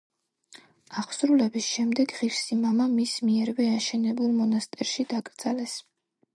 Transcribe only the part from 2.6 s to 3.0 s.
მამა